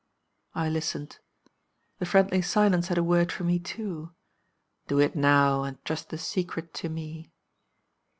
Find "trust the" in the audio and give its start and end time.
5.85-6.17